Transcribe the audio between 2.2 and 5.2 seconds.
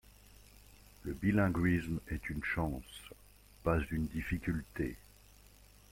une chance, pas une difficulté.